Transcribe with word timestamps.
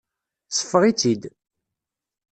Seffeɣ-itt-id. 0.49 1.23